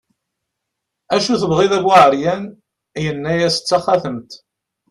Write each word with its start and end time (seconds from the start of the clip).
acu 1.15 1.33
tebɣiḍ 1.41 1.71
a 1.77 1.79
bu 1.83 1.91
ɛeryan, 1.99 2.43
yenna-as 3.03 3.55
d 3.59 3.63
taxatemt 3.69 4.31